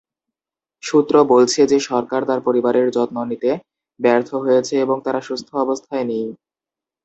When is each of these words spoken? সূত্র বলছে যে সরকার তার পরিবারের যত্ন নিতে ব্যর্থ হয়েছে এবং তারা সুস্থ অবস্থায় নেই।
সূত্র 0.83 1.15
বলছে 1.31 1.61
যে 1.71 1.77
সরকার 1.89 2.21
তার 2.29 2.39
পরিবারের 2.47 2.87
যত্ন 2.95 3.17
নিতে 3.31 3.51
ব্যর্থ 3.99 4.29
হয়েছে 4.43 4.73
এবং 4.85 4.97
তারা 5.05 5.19
সুস্থ 5.27 5.49
অবস্থায় 5.63 6.05
নেই। 6.05 6.25